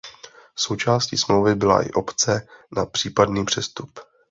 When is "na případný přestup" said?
2.71-3.99